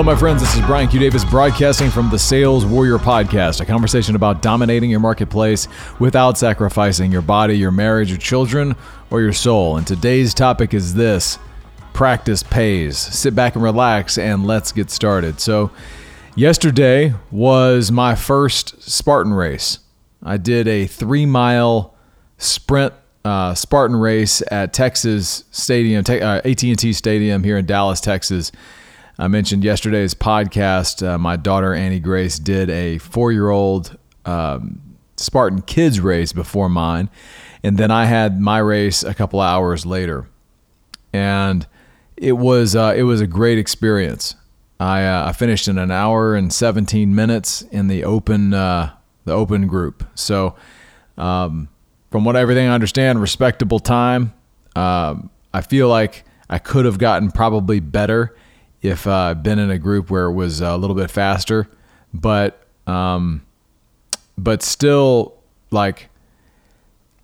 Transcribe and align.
Hello, 0.00 0.14
my 0.14 0.18
friends. 0.18 0.40
This 0.40 0.54
is 0.54 0.62
Brian 0.62 0.88
Q. 0.88 0.98
Davis 0.98 1.26
broadcasting 1.26 1.90
from 1.90 2.08
the 2.08 2.18
Sales 2.18 2.64
Warrior 2.64 2.96
Podcast, 2.96 3.60
a 3.60 3.66
conversation 3.66 4.16
about 4.16 4.40
dominating 4.40 4.88
your 4.88 4.98
marketplace 4.98 5.68
without 5.98 6.38
sacrificing 6.38 7.12
your 7.12 7.20
body, 7.20 7.58
your 7.58 7.70
marriage, 7.70 8.08
your 8.08 8.16
children, 8.16 8.76
or 9.10 9.20
your 9.20 9.34
soul. 9.34 9.76
And 9.76 9.86
today's 9.86 10.32
topic 10.32 10.72
is 10.72 10.94
this 10.94 11.38
practice 11.92 12.42
pays. 12.42 12.96
Sit 12.96 13.34
back 13.34 13.56
and 13.56 13.62
relax, 13.62 14.16
and 14.16 14.46
let's 14.46 14.72
get 14.72 14.90
started. 14.90 15.38
So, 15.38 15.70
yesterday 16.34 17.12
was 17.30 17.92
my 17.92 18.14
first 18.14 18.82
Spartan 18.82 19.34
race. 19.34 19.80
I 20.22 20.38
did 20.38 20.66
a 20.66 20.86
three 20.86 21.26
mile 21.26 21.94
sprint 22.38 22.94
uh, 23.22 23.54
Spartan 23.54 23.96
race 23.96 24.42
at 24.50 24.72
Texas 24.72 25.44
Stadium, 25.50 26.02
uh, 26.08 26.40
AT&T 26.42 26.90
Stadium 26.94 27.44
here 27.44 27.58
in 27.58 27.66
Dallas, 27.66 28.00
Texas. 28.00 28.50
I 29.20 29.28
mentioned 29.28 29.62
yesterday's 29.62 30.14
podcast. 30.14 31.06
Uh, 31.06 31.18
my 31.18 31.36
daughter 31.36 31.74
Annie 31.74 32.00
Grace 32.00 32.38
did 32.38 32.70
a 32.70 32.96
four-year-old 32.96 33.98
um, 34.24 34.80
Spartan 35.18 35.60
kids 35.60 36.00
race 36.00 36.32
before 36.32 36.70
mine, 36.70 37.10
and 37.62 37.76
then 37.76 37.90
I 37.90 38.06
had 38.06 38.40
my 38.40 38.56
race 38.56 39.02
a 39.02 39.12
couple 39.12 39.42
hours 39.42 39.84
later, 39.84 40.26
and 41.12 41.66
it 42.16 42.32
was 42.32 42.74
uh, 42.74 42.94
it 42.96 43.02
was 43.02 43.20
a 43.20 43.26
great 43.26 43.58
experience. 43.58 44.36
I, 44.80 45.04
uh, 45.04 45.28
I 45.28 45.32
finished 45.32 45.68
in 45.68 45.76
an 45.76 45.90
hour 45.90 46.34
and 46.34 46.50
17 46.50 47.14
minutes 47.14 47.60
in 47.60 47.88
the 47.88 48.04
open 48.04 48.54
uh, 48.54 48.94
the 49.26 49.32
open 49.32 49.66
group. 49.66 50.02
So, 50.14 50.56
um, 51.18 51.68
from 52.10 52.24
what 52.24 52.36
everything 52.36 52.68
I 52.68 52.74
understand, 52.74 53.20
respectable 53.20 53.80
time. 53.80 54.32
Um, 54.74 55.28
I 55.52 55.60
feel 55.60 55.88
like 55.88 56.24
I 56.48 56.56
could 56.56 56.86
have 56.86 56.96
gotten 56.96 57.30
probably 57.30 57.80
better 57.80 58.34
if 58.82 59.06
uh, 59.06 59.12
I've 59.12 59.42
been 59.42 59.58
in 59.58 59.70
a 59.70 59.78
group 59.78 60.10
where 60.10 60.26
it 60.26 60.32
was 60.32 60.60
a 60.60 60.76
little 60.76 60.96
bit 60.96 61.10
faster, 61.10 61.68
but 62.12 62.66
um, 62.86 63.46
but 64.38 64.62
still 64.62 65.38
like 65.70 66.08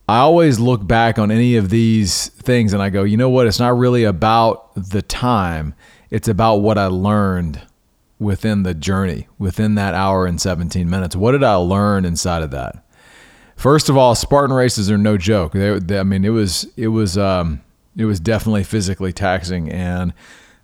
I 0.08 0.18
always 0.18 0.60
look 0.60 0.86
back 0.86 1.18
on 1.18 1.30
any 1.30 1.56
of 1.56 1.70
these 1.70 2.28
things 2.28 2.72
and 2.72 2.82
I 2.82 2.90
go, 2.90 3.02
you 3.02 3.16
know 3.16 3.30
what? 3.30 3.46
It's 3.46 3.58
not 3.58 3.76
really 3.76 4.04
about 4.04 4.72
the 4.74 5.02
time. 5.02 5.74
It's 6.10 6.28
about 6.28 6.56
what 6.56 6.78
I 6.78 6.86
learned 6.86 7.60
within 8.18 8.62
the 8.62 8.72
journey, 8.72 9.26
within 9.38 9.74
that 9.74 9.94
hour 9.94 10.24
and 10.26 10.40
17 10.40 10.88
minutes. 10.88 11.16
What 11.16 11.32
did 11.32 11.42
I 11.42 11.56
learn 11.56 12.04
inside 12.04 12.42
of 12.42 12.52
that? 12.52 12.84
First 13.56 13.88
of 13.88 13.96
all, 13.96 14.14
Spartan 14.14 14.54
races 14.54 14.90
are 14.90 14.98
no 14.98 15.16
joke. 15.16 15.52
They, 15.52 15.78
they, 15.78 15.98
I 15.98 16.02
mean, 16.02 16.24
it 16.24 16.30
was 16.30 16.68
it 16.76 16.88
was 16.88 17.16
um, 17.18 17.62
it 17.96 18.04
was 18.04 18.20
definitely 18.20 18.64
physically 18.64 19.12
taxing 19.12 19.72
and 19.72 20.12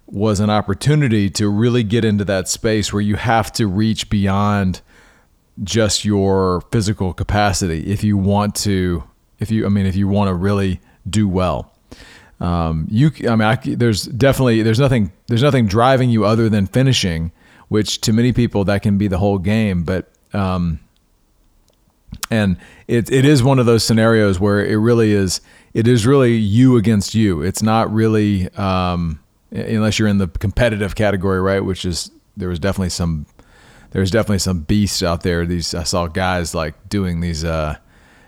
was 0.06 0.40
an 0.40 0.50
opportunity 0.50 1.30
to 1.30 1.48
really 1.48 1.82
get 1.82 2.04
into 2.04 2.24
that 2.24 2.48
space 2.48 2.92
where 2.92 3.02
you 3.02 3.16
have 3.16 3.52
to 3.52 3.66
reach 3.66 4.10
beyond 4.10 4.80
just 5.62 6.04
your 6.04 6.62
physical 6.70 7.12
capacity 7.12 7.90
if 7.90 8.02
you 8.02 8.16
want 8.16 8.54
to 8.54 9.04
if 9.38 9.50
you 9.50 9.66
I 9.66 9.68
mean 9.68 9.86
if 9.86 9.96
you 9.96 10.08
want 10.08 10.28
to 10.28 10.34
really 10.34 10.80
do 11.08 11.28
well. 11.28 11.72
Um, 12.40 12.86
you 12.90 13.10
I 13.28 13.36
mean 13.36 13.42
I, 13.42 13.56
there's 13.56 14.04
definitely 14.04 14.62
there's 14.62 14.80
nothing 14.80 15.12
there's 15.28 15.42
nothing 15.42 15.66
driving 15.66 16.10
you 16.10 16.24
other 16.24 16.48
than 16.48 16.66
finishing, 16.66 17.32
which 17.68 18.00
to 18.02 18.12
many 18.12 18.32
people 18.32 18.64
that 18.64 18.82
can 18.82 18.98
be 18.98 19.08
the 19.08 19.18
whole 19.18 19.38
game, 19.38 19.84
but 19.84 20.10
um, 20.32 20.80
and 22.30 22.56
it 22.88 23.10
it 23.10 23.24
is 23.24 23.42
one 23.42 23.58
of 23.58 23.66
those 23.66 23.84
scenarios 23.84 24.40
where 24.40 24.64
it 24.64 24.76
really 24.76 25.12
is 25.12 25.40
it 25.74 25.86
is 25.86 26.06
really 26.06 26.34
you 26.34 26.76
against 26.76 27.14
you. 27.14 27.42
It's 27.42 27.62
not 27.62 27.92
really 27.92 28.48
um, 28.56 29.20
unless 29.52 29.98
you're 29.98 30.08
in 30.08 30.18
the 30.18 30.28
competitive 30.28 30.94
category, 30.94 31.40
right? 31.40 31.60
Which 31.60 31.84
is 31.84 32.10
there 32.36 32.48
was 32.48 32.58
definitely 32.58 32.90
some 32.90 33.26
there's 33.90 34.10
definitely 34.10 34.38
some 34.38 34.60
beasts 34.60 35.02
out 35.02 35.22
there. 35.22 35.44
These 35.46 35.74
I 35.74 35.82
saw 35.84 36.06
guys 36.06 36.54
like 36.54 36.88
doing 36.88 37.20
these 37.20 37.44
uh 37.44 37.76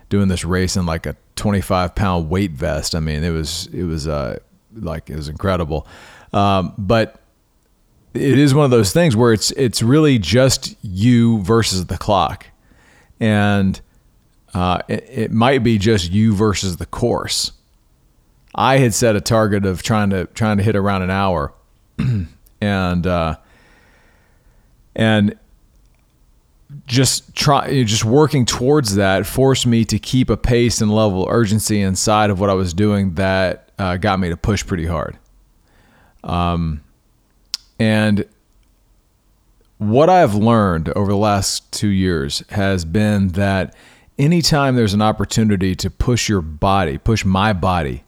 doing 0.09 0.27
this 0.27 0.45
race 0.45 0.75
in 0.75 0.85
like 0.85 1.05
a 1.05 1.15
25 1.35 1.95
pound 1.95 2.29
weight 2.29 2.51
vest. 2.51 2.95
I 2.95 2.99
mean, 2.99 3.23
it 3.23 3.31
was 3.31 3.67
it 3.73 3.83
was 3.83 4.07
uh 4.07 4.39
like 4.73 5.09
it 5.09 5.15
was 5.15 5.29
incredible. 5.29 5.87
Um, 6.33 6.73
but 6.77 7.19
it 8.13 8.37
is 8.37 8.53
one 8.53 8.65
of 8.65 8.71
those 8.71 8.93
things 8.93 9.15
where 9.15 9.33
it's 9.33 9.51
it's 9.51 9.81
really 9.81 10.19
just 10.19 10.75
you 10.81 11.41
versus 11.41 11.87
the 11.87 11.97
clock, 11.97 12.47
and 13.19 13.79
uh, 14.53 14.79
it, 14.87 15.05
it 15.09 15.31
might 15.31 15.63
be 15.63 15.77
just 15.77 16.11
you 16.11 16.33
versus 16.33 16.77
the 16.77 16.85
course. 16.85 17.51
I 18.55 18.77
had 18.77 18.93
set 18.93 19.17
a 19.17 19.21
target 19.21 19.65
of 19.65 19.83
trying 19.83 20.09
to 20.11 20.25
trying 20.27 20.57
to 20.57 20.63
hit 20.63 20.77
around 20.77 21.01
an 21.01 21.11
hour, 21.11 21.53
and 22.61 23.07
uh, 23.07 23.35
and 24.95 25.37
just 26.87 27.35
try 27.35 27.83
just 27.83 28.05
working 28.05 28.45
towards 28.45 28.95
that 28.95 29.25
forced 29.25 29.67
me 29.67 29.83
to 29.85 29.99
keep 29.99 30.29
a 30.29 30.37
pace 30.37 30.81
and 30.81 30.89
level 30.89 31.23
of 31.23 31.33
urgency 31.33 31.81
inside 31.81 32.29
of 32.29 32.39
what 32.39 32.49
I 32.49 32.53
was 32.53 32.73
doing 32.73 33.15
that 33.15 33.71
uh, 33.77 33.97
got 33.97 34.19
me 34.19 34.29
to 34.29 34.37
push 34.37 34.65
pretty 34.65 34.85
hard. 34.85 35.17
Um, 36.23 36.81
and 37.77 38.25
what 39.77 40.09
I've 40.09 40.33
learned 40.33 40.89
over 40.95 41.11
the 41.11 41.17
last 41.17 41.71
two 41.73 41.89
years 41.89 42.41
has 42.49 42.85
been 42.85 43.29
that 43.29 43.75
anytime 44.17 44.75
there's 44.75 44.93
an 44.93 45.01
opportunity 45.01 45.75
to 45.75 45.89
push 45.89 46.29
your 46.29 46.41
body, 46.41 46.97
push 46.97 47.25
my 47.25 47.51
body 47.51 48.05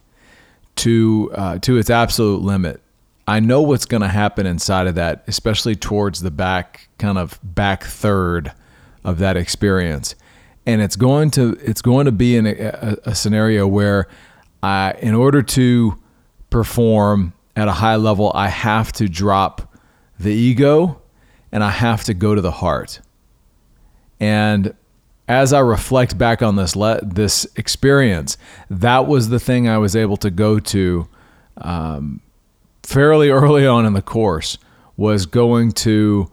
to 0.78 1.30
uh, 1.34 1.58
to 1.60 1.76
its 1.76 1.90
absolute 1.90 2.42
limit. 2.42 2.80
I 3.26 3.40
know 3.40 3.60
what's 3.60 3.84
going 3.84 4.00
to 4.00 4.08
happen 4.08 4.46
inside 4.46 4.86
of 4.86 4.94
that, 4.94 5.22
especially 5.26 5.76
towards 5.76 6.20
the 6.20 6.30
back 6.30 6.88
kind 6.98 7.18
of 7.18 7.38
back 7.42 7.84
third 7.84 8.52
of 9.04 9.18
that 9.18 9.36
experience, 9.36 10.14
and 10.64 10.80
it's 10.80 10.96
going 10.96 11.30
to 11.32 11.58
it's 11.62 11.82
going 11.82 12.06
to 12.06 12.12
be 12.12 12.36
in 12.36 12.46
a, 12.46 12.96
a, 13.04 13.14
scenario 13.14 13.66
where, 13.66 14.08
I, 14.62 14.94
in 15.02 15.14
order 15.14 15.42
to 15.42 15.98
perform 16.50 17.34
at 17.54 17.68
a 17.68 17.72
high 17.72 17.96
level, 17.96 18.32
I 18.34 18.48
have 18.48 18.92
to 18.92 19.08
drop 19.08 19.76
the 20.18 20.32
ego, 20.32 21.02
and 21.52 21.62
I 21.62 21.70
have 21.70 22.04
to 22.04 22.14
go 22.14 22.34
to 22.34 22.40
the 22.40 22.50
heart, 22.50 23.00
and 24.18 24.74
as 25.28 25.52
I 25.52 25.60
reflect 25.60 26.16
back 26.16 26.40
on 26.42 26.56
this 26.56 26.74
le- 26.74 27.04
this 27.04 27.46
experience, 27.56 28.38
that 28.70 29.06
was 29.06 29.28
the 29.28 29.38
thing 29.38 29.68
I 29.68 29.76
was 29.76 29.94
able 29.94 30.16
to 30.18 30.30
go 30.30 30.58
to 30.58 31.06
um, 31.58 32.22
fairly 32.82 33.28
early 33.30 33.66
on 33.66 33.84
in 33.86 33.92
the 33.92 34.02
course. 34.02 34.58
Was 34.96 35.26
going 35.26 35.72
to 35.72 36.28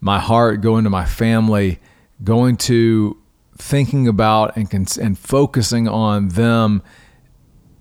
my 0.00 0.18
heart, 0.18 0.60
going 0.60 0.82
to 0.84 0.90
my 0.90 1.04
family, 1.04 1.78
going 2.24 2.56
to 2.56 3.16
thinking 3.56 4.08
about 4.08 4.56
and 4.56 4.68
cons- 4.68 4.98
and 4.98 5.16
focusing 5.16 5.86
on 5.86 6.28
them 6.28 6.82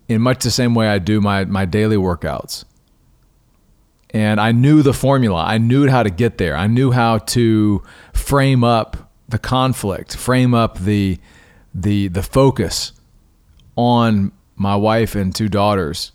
in 0.08 0.22
much 0.22 0.44
the 0.44 0.52
same 0.52 0.76
way 0.76 0.90
I 0.90 1.00
do 1.00 1.22
my 1.22 1.46
my 1.46 1.66
daily 1.66 1.96
workouts. 1.96 2.66
And 4.12 4.40
I 4.40 4.52
knew 4.52 4.84
the 4.84 4.94
formula. 4.94 5.44
I 5.44 5.58
knew 5.58 5.90
how 5.90 6.04
to 6.04 6.10
get 6.10 6.38
there. 6.38 6.56
I 6.56 6.68
knew 6.68 6.92
how 6.92 7.18
to 7.20 7.84
frame 8.14 8.64
up 8.64 9.07
the 9.30 9.40
conflict, 9.40 10.16
frame 10.16 10.54
up 10.54 10.80
the 10.80 11.20
the 11.74 12.08
the 12.08 12.24
focus 12.24 12.94
on 13.76 14.32
my 14.56 14.76
wife 14.76 15.16
and 15.16 15.36
two 15.36 15.50
daughters 15.50 16.12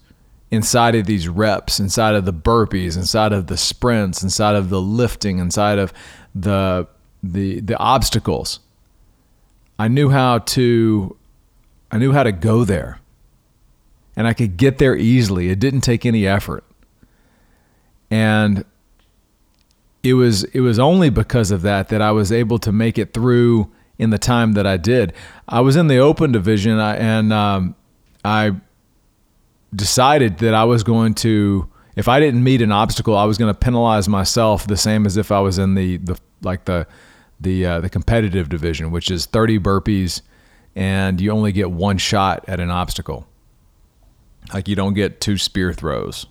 inside 0.51 0.95
of 0.95 1.07
these 1.07 1.29
reps, 1.29 1.81
inside 1.81 2.15
of 2.15 2.25
the 2.25 2.33
burpees, 2.33 2.97
inside 2.97 3.33
of 3.33 3.47
the 3.47 3.57
sprints, 3.57 4.23
inside 4.23 4.55
of 4.55 4.69
the 4.69 4.81
lifting, 4.81 5.39
inside 5.39 5.79
of 5.79 5.93
the 6.35 6.87
the 7.23 7.61
the 7.61 7.77
obstacles. 7.79 8.61
I 9.79 9.89
knew 9.89 10.11
how 10.11 10.39
to 10.39 11.17
I 11.91 11.99
knew 11.99 12.13
how 12.13 12.23
to 12.23 12.33
go 12.33 12.65
there. 12.65 12.99
And 14.17 14.27
I 14.27 14.35
could 14.35 14.57
get 14.57 14.79
there 14.79 14.97
easily. 14.97 15.51
It 15.51 15.59
didn't 15.59 15.83
take 15.83 16.05
any 16.05 16.27
effort. 16.27 16.65
And 18.11 18.65
it 20.03 20.15
was 20.15 20.45
it 20.45 20.61
was 20.61 20.79
only 20.79 21.11
because 21.11 21.51
of 21.51 21.63
that 21.63 21.89
that 21.89 22.03
I 22.03 22.13
was 22.13 22.33
able 22.33 22.59
to 22.61 22.73
make 22.73 22.99
it 22.99 23.13
through 23.13 23.71
in 23.99 24.11
the 24.11 24.19
time 24.19 24.53
that 24.55 24.67
I 24.67 24.77
did. 24.77 25.13
I 25.49 25.61
was 25.61 25.77
in 25.77 25.87
the 25.87 25.99
open 25.99 26.33
division 26.33 26.79
and 26.79 27.33
um, 27.33 27.75
I 28.25 28.53
decided 29.75 30.39
that 30.39 30.55
I 30.55 30.65
was 30.65 30.83
going 30.83 31.15
to 31.15 31.69
if 31.95 32.09
I 32.09 32.21
didn't 32.21 32.43
meet 32.43 32.63
an 32.63 32.73
obstacle, 32.73 33.17
I 33.17 33.25
was 33.25 33.37
going 33.39 33.53
to 33.53 33.59
penalize 33.59 34.09
myself 34.09 34.67
the 34.67 34.77
same 34.77 35.05
as 35.07 35.17
if 35.17 35.31
I 35.31 35.41
was 35.41 35.59
in 35.59 35.75
the 35.75 35.99
the 35.99 36.19
like 36.43 36.65
the 36.65 36.87
the 37.41 37.67
uh, 37.67 37.81
the 37.81 37.91
competitive 37.91 38.49
division, 38.49 38.91
which 38.91 39.11
is 39.11 39.27
30 39.27 39.59
burpees 39.59 40.23
and 40.75 41.21
you 41.21 41.31
only 41.31 41.53
get 41.53 41.71
one 41.71 41.99
shot 41.99 42.45
at 42.49 42.61
an 42.61 42.71
obstacle. 42.71 43.27
Like 44.53 44.69
you 44.69 44.75
don't 44.77 44.95
get 44.95 45.21
two 45.21 45.39
spear 45.39 45.73
throws. 45.73 46.27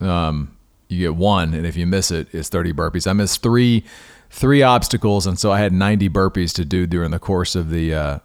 Um, 0.00 0.55
you 0.88 0.98
get 0.98 1.16
one, 1.16 1.54
and 1.54 1.66
if 1.66 1.76
you 1.76 1.86
miss 1.86 2.10
it, 2.10 2.28
it's 2.32 2.48
30 2.48 2.72
burpees. 2.72 3.06
I 3.06 3.12
missed 3.12 3.42
three 3.42 3.84
three 4.30 4.62
obstacles, 4.62 5.26
and 5.26 5.38
so 5.38 5.52
I 5.52 5.60
had 5.60 5.72
90 5.72 6.08
burpees 6.10 6.52
to 6.54 6.64
do 6.64 6.86
during 6.86 7.10
the 7.10 7.18
course 7.18 7.54
of 7.54 7.70
the 7.70 7.94
uh, 7.94 8.18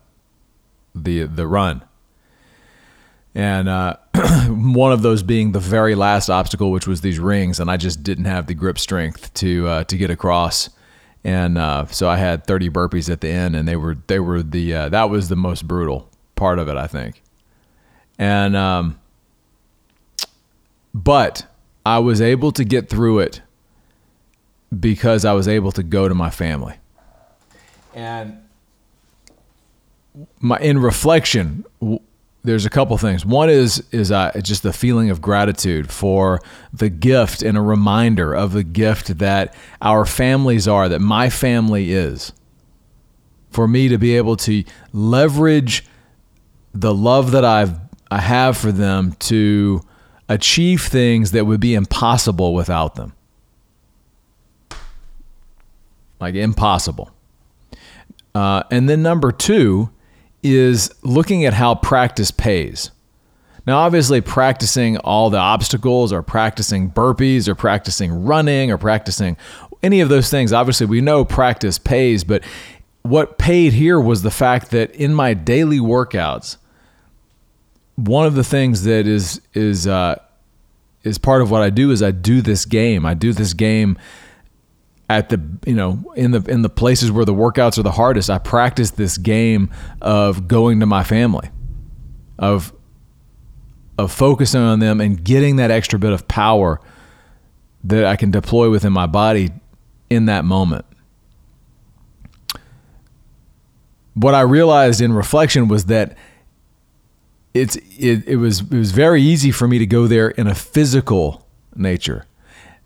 the 0.94 1.24
the 1.24 1.48
run. 1.48 1.84
and 3.34 3.70
uh, 3.70 3.98
one 4.50 4.92
of 4.92 5.02
those 5.02 5.24
being 5.24 5.52
the 5.52 5.60
very 5.60 5.96
last 5.96 6.30
obstacle, 6.30 6.72
which 6.72 6.88
was 6.88 7.02
these 7.02 7.20
rings, 7.20 7.60
and 7.60 7.70
I 7.72 7.78
just 7.78 8.04
didn't 8.04 8.26
have 8.26 8.48
the 8.48 8.54
grip 8.54 8.78
strength 8.78 9.34
to 9.36 9.68
uh, 9.68 9.84
to 9.86 9.98
get 9.98 10.10
across, 10.10 10.70
and 11.24 11.58
uh, 11.58 11.86
so 11.88 12.10
I 12.10 12.18
had 12.18 12.46
30 12.46 12.70
burpees 12.70 13.10
at 13.10 13.22
the 13.22 13.30
end, 13.30 13.56
and 13.56 13.68
they 13.68 13.76
were 13.76 13.98
they 14.08 14.20
were 14.20 14.44
the 14.44 14.74
uh, 14.74 14.90
that 14.90 15.10
was 15.10 15.30
the 15.30 15.36
most 15.36 15.68
brutal 15.68 16.10
part 16.36 16.60
of 16.60 16.68
it, 16.68 16.78
I 16.78 16.88
think, 16.88 17.22
and 18.20 18.56
um, 18.56 19.00
but 20.94 21.46
I 21.86 22.00
was 22.00 22.22
able 22.22 22.52
to 22.54 22.64
get 22.64 22.90
through 22.90 23.20
it 23.20 23.42
because 24.78 25.26
I 25.26 25.34
was 25.34 25.48
able 25.48 25.72
to 25.74 25.84
go 25.84 26.08
to 26.08 26.16
my 26.16 26.30
family, 26.30 26.76
and 27.94 28.38
my 30.40 30.58
in 30.60 30.78
reflection 30.80 31.66
there's 32.44 32.66
a 32.66 32.70
couple 32.70 32.98
things. 32.98 33.26
One 33.26 33.50
is 33.50 33.84
is 33.92 34.12
uh, 34.12 34.32
just 34.42 34.64
the 34.64 34.74
feeling 34.74 35.10
of 35.10 35.22
gratitude 35.22 35.92
for 35.92 36.40
the 36.74 36.90
gift 36.90 37.44
and 37.44 37.58
a 37.58 37.62
reminder 37.62 38.34
of 38.34 38.54
the 38.54 38.64
gift 38.64 39.20
that 39.20 39.56
our 39.82 40.06
families 40.06 40.68
are, 40.68 40.90
that 40.90 41.02
my 41.02 41.30
family 41.30 41.92
is. 41.92 42.34
For 43.52 43.68
me 43.68 43.90
to 43.90 43.98
be 43.98 44.16
able 44.16 44.38
to 44.38 44.64
leverage 44.94 45.86
the 46.74 46.94
love 46.94 47.32
that 47.32 47.46
I've 47.46 47.80
I 48.10 48.20
have 48.20 48.58
for 48.58 48.72
them 48.72 49.14
to 49.20 49.82
achieve 50.32 50.84
things 50.84 51.32
that 51.32 51.46
would 51.46 51.60
be 51.60 51.76
impossible 51.76 52.54
without 52.54 52.96
them. 52.96 53.14
Like 56.20 56.36
impossible. 56.36 57.12
Uh, 58.34 58.64
and 58.72 58.88
then 58.88 59.02
number 59.02 59.32
two 59.32 59.90
is 60.44 60.94
looking 61.04 61.46
at 61.46 61.54
how 61.54 61.76
practice 61.76 62.32
pays. 62.32 62.92
Now, 63.68 63.80
obviously, 63.80 64.22
practicing 64.22 64.98
all 64.98 65.30
the 65.30 65.38
obstacles 65.38 66.12
or 66.12 66.24
practicing 66.24 66.90
burpees 66.90 67.48
or 67.48 67.54
practicing 67.54 68.26
running 68.26 68.72
or 68.72 68.78
practicing 68.78 69.38
any 69.84 70.00
of 70.00 70.10
those 70.10 70.30
things, 70.30 70.54
obviously, 70.54 70.88
we 70.88 71.02
know 71.02 71.26
practice 71.26 71.78
pays, 71.78 72.24
but 72.24 72.44
what 73.04 73.38
paid 73.38 73.74
here 73.74 74.00
was 74.00 74.22
the 74.22 74.32
fact 74.32 74.72
that 74.72 74.92
in 74.96 75.14
my 75.14 75.34
daily 75.34 75.80
workouts, 75.80 76.58
one 77.96 78.26
of 78.26 78.36
the 78.36 78.44
things 78.44 78.84
that 78.84 79.08
is 79.08 79.42
is 79.54 79.88
uh, 79.88 80.16
is 81.04 81.18
part 81.18 81.42
of 81.42 81.52
what 81.52 81.62
I 81.62 81.70
do 81.70 81.92
is 81.92 82.02
I 82.02 82.12
do 82.12 82.42
this 82.42 82.66
game. 82.66 83.06
I 83.06 83.14
do 83.14 83.34
this 83.34 83.54
game 83.54 83.98
at 85.12 85.28
the 85.28 85.42
you 85.66 85.76
know 85.76 86.02
in 86.16 86.32
the 86.32 86.42
in 86.50 86.62
the 86.62 86.70
places 86.70 87.12
where 87.12 87.26
the 87.26 87.34
workouts 87.34 87.78
are 87.78 87.84
the 87.84 87.92
hardest 87.92 88.30
i 88.30 88.38
practice 88.38 88.92
this 88.92 89.18
game 89.18 89.70
of 90.02 90.48
going 90.48 90.80
to 90.80 90.86
my 90.86 91.04
family 91.04 91.50
of 92.40 92.72
of 93.98 94.10
focusing 94.10 94.62
on 94.62 94.80
them 94.80 95.02
and 95.02 95.22
getting 95.22 95.58
that 95.58 95.70
extra 95.70 96.00
bit 96.00 96.14
of 96.14 96.26
power 96.30 96.80
that 97.84 98.06
i 98.06 98.16
can 98.16 98.32
deploy 98.32 98.70
within 98.70 98.94
my 98.94 99.06
body 99.06 99.50
in 100.10 100.28
that 100.28 100.46
moment 100.46 100.86
what 104.14 104.34
i 104.34 104.40
realized 104.40 105.02
in 105.02 105.12
reflection 105.12 105.68
was 105.68 105.86
that 105.88 106.18
it's 107.54 107.76
it, 107.76 108.28
it 108.28 108.38
was 108.38 108.62
it 108.62 108.78
was 108.78 108.92
very 108.92 109.22
easy 109.22 109.52
for 109.52 109.68
me 109.68 109.78
to 109.80 109.86
go 109.86 110.08
there 110.08 110.30
in 110.30 110.48
a 110.48 110.56
physical 110.56 111.48
nature 111.76 112.26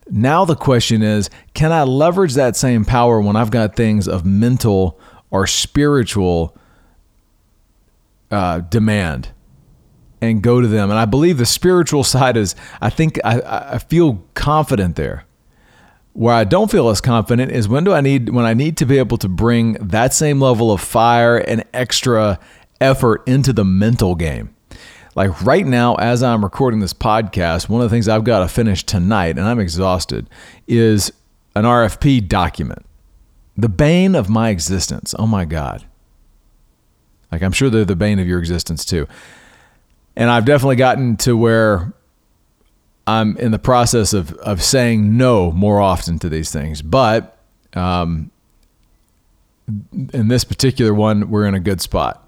now 0.10 0.46
the 0.46 0.56
question 0.56 1.02
is 1.02 1.30
can 1.54 1.72
I 1.72 1.84
leverage 1.84 2.34
that 2.36 2.56
same 2.56 2.86
power 2.86 3.20
when 3.20 3.36
I've 3.36 3.52
got 3.52 3.76
things 3.76 4.08
of 4.08 4.26
mental 4.26 5.00
or 5.32 5.48
spiritual 5.48 6.56
uh, 8.30 8.60
demand 8.60 9.30
and 10.22 10.42
go 10.42 10.62
to 10.62 10.68
them? 10.68 10.90
And 10.90 11.00
I 11.00 11.06
believe 11.06 11.38
the 11.38 11.46
spiritual 11.46 12.04
side 12.16 12.38
is, 12.38 12.56
I 12.82 12.90
think 12.90 13.20
I, 13.24 13.42
I 13.42 13.78
feel 13.80 14.24
confident 14.34 14.96
there. 14.96 15.26
Where 16.14 16.34
I 16.34 16.46
don't 16.46 16.72
feel 16.72 16.88
as 16.88 17.02
confident 17.02 17.52
is 17.52 17.68
when 17.68 17.84
do 17.84 17.92
I 17.92 18.00
need 18.00 18.30
when 18.30 18.46
I 18.46 18.54
need 18.54 18.78
to 18.78 18.86
be 18.86 19.00
able 19.00 19.18
to 19.18 19.28
bring 19.28 19.74
that 19.74 20.14
same 20.14 20.40
level 20.40 20.72
of 20.72 20.80
fire 20.80 21.36
and 21.36 21.66
extra 21.74 22.40
effort 22.80 23.28
into 23.28 23.52
the 23.52 23.66
mental 23.66 24.16
game. 24.16 24.55
Like 25.16 25.42
right 25.44 25.66
now, 25.66 25.96
as 25.96 26.22
I'm 26.22 26.44
recording 26.44 26.82
this 26.82 26.94
podcast, 26.94 27.70
one 27.70 27.82
of 27.82 27.90
the 27.90 27.96
things 27.96 28.10
I've 28.10 28.26
got 28.26 28.40
to 28.40 28.50
finish 28.50 28.84
tonight, 28.84 29.38
and 29.38 29.48
I'm 29.48 29.62
exhausted, 29.62 30.30
is 30.68 31.12
an 31.56 31.64
RFP 31.64 32.28
document. 32.28 32.86
The 33.56 33.70
bane 33.70 34.14
of 34.14 34.30
my 34.30 34.50
existence. 34.50 35.16
Oh 35.18 35.26
my 35.26 35.46
God. 35.46 35.86
Like 37.32 37.42
I'm 37.42 37.54
sure 37.54 37.70
they're 37.70 37.86
the 37.86 37.96
bane 37.96 38.20
of 38.20 38.28
your 38.28 38.40
existence 38.40 38.84
too. 38.84 39.08
And 40.18 40.30
I've 40.30 40.44
definitely 40.44 40.76
gotten 40.76 41.16
to 41.18 41.38
where 41.38 41.94
I'm 43.08 43.38
in 43.38 43.52
the 43.52 43.60
process 43.60 44.12
of, 44.12 44.34
of 44.34 44.62
saying 44.62 45.16
no 45.16 45.52
more 45.52 45.80
often 45.80 46.20
to 46.20 46.30
these 46.30 46.52
things. 46.52 46.82
But 46.82 47.38
um, 47.74 48.32
in 50.14 50.28
this 50.28 50.44
particular 50.44 50.94
one, 50.94 51.30
we're 51.30 51.46
in 51.46 51.54
a 51.54 51.60
good 51.62 51.80
spot 51.80 52.25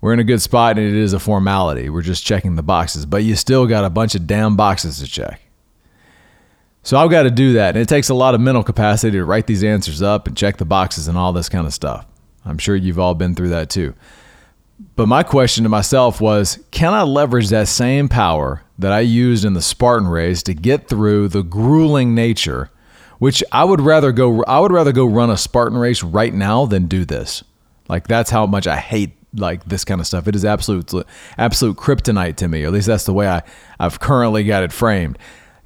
we're 0.00 0.12
in 0.12 0.20
a 0.20 0.24
good 0.24 0.40
spot 0.40 0.78
and 0.78 0.86
it 0.86 0.94
is 0.94 1.12
a 1.12 1.20
formality. 1.20 1.90
We're 1.90 2.02
just 2.02 2.24
checking 2.24 2.56
the 2.56 2.62
boxes, 2.62 3.06
but 3.06 3.22
you 3.22 3.36
still 3.36 3.66
got 3.66 3.84
a 3.84 3.90
bunch 3.90 4.14
of 4.14 4.26
damn 4.26 4.56
boxes 4.56 4.98
to 5.00 5.06
check. 5.06 5.40
So 6.82 6.96
I've 6.96 7.10
got 7.10 7.24
to 7.24 7.30
do 7.30 7.54
that. 7.54 7.76
And 7.76 7.82
it 7.82 7.88
takes 7.88 8.08
a 8.08 8.14
lot 8.14 8.34
of 8.34 8.40
mental 8.40 8.62
capacity 8.62 9.18
to 9.18 9.24
write 9.24 9.46
these 9.46 9.62
answers 9.62 10.00
up 10.00 10.26
and 10.26 10.36
check 10.36 10.56
the 10.56 10.64
boxes 10.64 11.08
and 11.08 11.18
all 11.18 11.32
this 11.32 11.48
kind 11.48 11.66
of 11.66 11.74
stuff. 11.74 12.06
I'm 12.44 12.58
sure 12.58 12.74
you've 12.74 12.98
all 12.98 13.14
been 13.14 13.34
through 13.34 13.50
that 13.50 13.68
too. 13.68 13.94
But 14.96 15.06
my 15.06 15.22
question 15.22 15.64
to 15.64 15.68
myself 15.68 16.22
was 16.22 16.58
can 16.70 16.94
I 16.94 17.02
leverage 17.02 17.50
that 17.50 17.68
same 17.68 18.08
power 18.08 18.62
that 18.78 18.92
I 18.92 19.00
used 19.00 19.44
in 19.44 19.52
the 19.52 19.60
Spartan 19.60 20.08
race 20.08 20.42
to 20.44 20.54
get 20.54 20.88
through 20.88 21.28
the 21.28 21.42
grueling 21.42 22.14
nature, 22.14 22.70
which 23.18 23.44
I 23.52 23.64
would 23.64 23.82
rather 23.82 24.10
go 24.10 24.42
I 24.44 24.58
would 24.58 24.72
rather 24.72 24.92
go 24.92 25.04
run 25.04 25.28
a 25.28 25.36
Spartan 25.36 25.76
race 25.76 26.02
right 26.02 26.32
now 26.32 26.64
than 26.64 26.86
do 26.86 27.04
this. 27.04 27.44
Like 27.88 28.08
that's 28.08 28.30
how 28.30 28.46
much 28.46 28.66
I 28.66 28.78
hate 28.78 29.19
like 29.34 29.64
this 29.64 29.84
kind 29.84 30.00
of 30.00 30.06
stuff. 30.06 30.26
It 30.26 30.34
is 30.34 30.44
absolute 30.44 30.92
absolute 31.38 31.76
kryptonite 31.76 32.36
to 32.36 32.48
me. 32.48 32.64
Or 32.64 32.68
at 32.68 32.72
least 32.72 32.86
that's 32.86 33.04
the 33.04 33.12
way 33.12 33.28
I, 33.28 33.42
I've 33.78 34.00
currently 34.00 34.44
got 34.44 34.62
it 34.62 34.72
framed. 34.72 35.18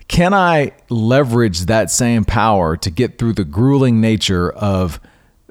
Can 0.08 0.34
I 0.34 0.72
leverage 0.90 1.60
that 1.60 1.90
same 1.90 2.24
power 2.24 2.76
to 2.76 2.90
get 2.90 3.18
through 3.18 3.34
the 3.34 3.44
grueling 3.44 4.00
nature 4.00 4.50
of 4.50 5.00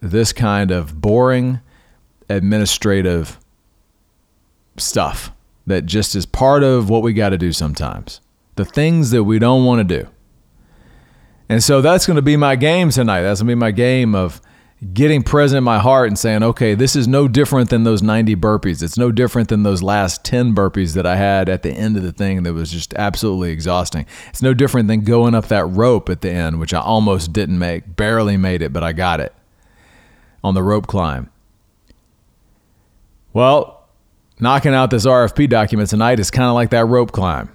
this 0.01 0.31
kind 0.31 0.69
of 0.69 1.01
boring 1.01 1.59
administrative 2.29 3.39
stuff 4.77 5.31
that 5.65 5.85
just 5.85 6.15
is 6.15 6.25
part 6.25 6.63
of 6.63 6.89
what 6.89 7.01
we 7.01 7.13
got 7.13 7.29
to 7.29 7.37
do 7.37 7.51
sometimes? 7.51 8.21
The 8.55 8.65
things 8.65 9.09
that 9.11 9.23
we 9.23 9.39
don't 9.39 9.65
want 9.65 9.87
to 9.87 10.01
do. 10.01 10.07
And 11.49 11.63
so 11.63 11.81
that's 11.81 12.05
going 12.05 12.15
to 12.15 12.21
be 12.21 12.37
my 12.37 12.55
game 12.55 12.91
tonight. 12.91 13.23
That's 13.23 13.41
going 13.41 13.49
to 13.49 13.55
be 13.55 13.59
my 13.59 13.71
game 13.71 14.13
of 14.13 14.39
getting 14.91 15.23
present 15.23 15.59
in 15.59 15.63
my 15.63 15.79
heart 15.79 16.07
and 16.07 16.19
saying, 16.19 16.43
okay, 16.43 16.75
this 16.75 16.95
is 16.95 17.07
no 17.07 17.27
different 17.27 17.69
than 17.69 17.83
those 17.83 18.01
90 18.01 18.35
burpees. 18.35 18.83
It's 18.83 18.97
no 18.97 19.11
different 19.11 19.49
than 19.49 19.63
those 19.63 19.81
last 19.81 20.25
10 20.25 20.53
burpees 20.53 20.93
that 20.95 21.05
I 21.05 21.15
had 21.15 21.47
at 21.47 21.63
the 21.63 21.71
end 21.71 21.95
of 21.95 22.03
the 22.03 22.11
thing 22.11 22.43
that 22.43 22.53
was 22.53 22.71
just 22.71 22.93
absolutely 22.95 23.51
exhausting. 23.51 24.05
It's 24.29 24.41
no 24.41 24.53
different 24.53 24.87
than 24.87 25.01
going 25.01 25.35
up 25.35 25.47
that 25.47 25.65
rope 25.65 26.09
at 26.09 26.21
the 26.21 26.31
end, 26.31 26.59
which 26.59 26.73
I 26.73 26.81
almost 26.81 27.31
didn't 27.31 27.59
make, 27.59 27.95
barely 27.95 28.35
made 28.35 28.61
it, 28.61 28.73
but 28.73 28.83
I 28.83 28.91
got 28.93 29.19
it 29.19 29.33
on 30.43 30.53
the 30.53 30.63
rope 30.63 30.87
climb. 30.87 31.29
Well, 33.31 33.87
knocking 34.39 34.73
out 34.73 34.91
this 34.91 35.05
RFP 35.05 35.49
document 35.49 35.89
tonight 35.89 36.19
is 36.19 36.29
kind 36.29 36.49
of 36.49 36.55
like 36.55 36.71
that 36.71 36.85
rope 36.85 37.11
climb. 37.11 37.49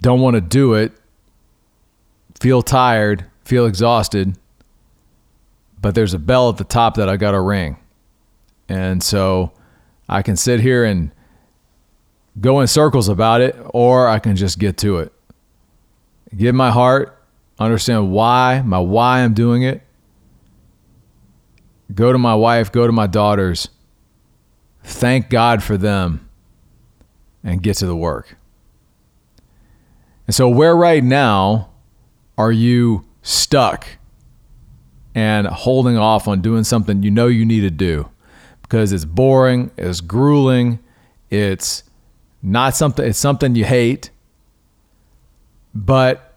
Don't 0.00 0.20
want 0.20 0.34
to 0.34 0.40
do 0.40 0.74
it, 0.74 0.92
feel 2.40 2.62
tired, 2.62 3.26
feel 3.44 3.66
exhausted 3.66 4.36
but 5.86 5.94
there's 5.94 6.14
a 6.14 6.18
bell 6.18 6.48
at 6.48 6.56
the 6.56 6.64
top 6.64 6.96
that 6.96 7.08
I 7.08 7.16
got 7.16 7.30
to 7.30 7.40
ring. 7.40 7.76
And 8.68 9.00
so 9.00 9.52
I 10.08 10.22
can 10.22 10.34
sit 10.34 10.58
here 10.58 10.84
and 10.84 11.12
go 12.40 12.58
in 12.58 12.66
circles 12.66 13.08
about 13.08 13.40
it, 13.40 13.54
or 13.66 14.08
I 14.08 14.18
can 14.18 14.34
just 14.34 14.58
get 14.58 14.78
to 14.78 14.98
it. 14.98 15.12
Give 16.36 16.56
my 16.56 16.72
heart, 16.72 17.24
understand 17.60 18.10
why, 18.10 18.62
my 18.62 18.80
why 18.80 19.20
I'm 19.20 19.32
doing 19.32 19.62
it. 19.62 19.80
Go 21.94 22.10
to 22.10 22.18
my 22.18 22.34
wife, 22.34 22.72
go 22.72 22.84
to 22.84 22.92
my 22.92 23.06
daughters, 23.06 23.68
thank 24.82 25.30
God 25.30 25.62
for 25.62 25.76
them, 25.76 26.28
and 27.44 27.62
get 27.62 27.76
to 27.76 27.86
the 27.86 27.94
work. 27.94 28.36
And 30.26 30.34
so, 30.34 30.48
where 30.48 30.76
right 30.76 31.04
now 31.04 31.70
are 32.36 32.50
you 32.50 33.04
stuck? 33.22 33.86
And 35.16 35.46
holding 35.46 35.96
off 35.96 36.28
on 36.28 36.42
doing 36.42 36.62
something 36.62 37.02
you 37.02 37.10
know 37.10 37.26
you 37.26 37.46
need 37.46 37.62
to 37.62 37.70
do 37.70 38.06
because 38.60 38.92
it's 38.92 39.06
boring, 39.06 39.70
it's 39.78 40.02
grueling, 40.02 40.78
it's 41.30 41.84
not 42.42 42.76
something 42.76 43.04
it's 43.04 43.18
something 43.18 43.54
you 43.54 43.64
hate, 43.64 44.10
but 45.74 46.34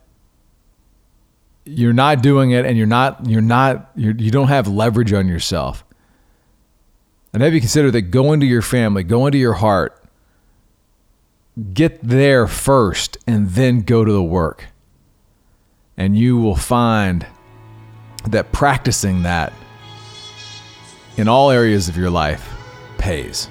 you're 1.65 1.93
not 1.93 2.23
doing 2.23 2.51
it 2.51 2.65
and 2.65 2.77
you're 2.77 2.87
not 2.87 3.27
you're 3.27 3.41
not 3.41 3.91
you're, 3.97 4.15
you 4.15 4.31
don't 4.31 4.47
have 4.47 4.65
leverage 4.65 5.11
on 5.11 5.27
yourself. 5.27 5.83
And 7.33 7.43
have 7.43 7.53
you 7.53 7.59
consider 7.59 7.91
that 7.91 8.03
going 8.03 8.39
to 8.39 8.45
your 8.45 8.61
family, 8.61 9.03
going 9.03 9.33
to 9.33 9.37
your 9.37 9.53
heart, 9.55 10.01
get 11.73 12.01
there 12.01 12.47
first 12.47 13.17
and 13.27 13.49
then 13.49 13.81
go 13.81 14.05
to 14.05 14.11
the 14.11 14.23
work. 14.23 14.67
And 15.97 16.17
you 16.17 16.37
will 16.37 16.55
find 16.55 17.27
that 18.27 18.51
practicing 18.51 19.23
that 19.23 19.53
in 21.17 21.27
all 21.27 21.51
areas 21.51 21.89
of 21.89 21.97
your 21.97 22.09
life 22.09 22.53
pays. 22.97 23.49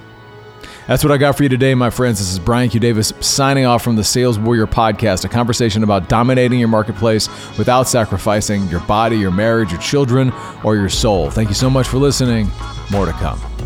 That's 0.87 1.05
what 1.05 1.13
I 1.13 1.19
got 1.19 1.37
for 1.37 1.43
you 1.43 1.51
today, 1.51 1.75
my 1.75 1.91
friends. 1.91 2.19
This 2.19 2.33
is 2.33 2.39
Brian 2.39 2.71
Q. 2.71 2.81
Davis 2.81 3.13
signing 3.21 3.67
off 3.67 3.85
from 3.85 3.97
the 3.97 4.05
Sales 4.05 4.39
Warrior 4.39 4.67
Podcast, 4.67 5.23
a 5.27 5.29
conversation 5.29 5.83
about 5.83 6.09
dominating 6.09 6.59
your 6.59 6.69
marketplace 6.69 7.29
without 7.59 7.83
sacrificing 7.89 8.67
your 8.69 8.81
body, 8.81 9.19
your 9.19 9.31
marriage, 9.31 9.71
your 9.71 9.83
children, 9.83 10.33
or 10.65 10.77
your 10.77 10.89
soul. 10.89 11.31
Thank 11.31 11.51
you 11.51 11.55
so 11.55 11.69
much 11.69 11.87
for 11.87 11.99
listening. 11.99 12.51
More 12.91 13.05
to 13.05 13.13
come. 13.13 13.58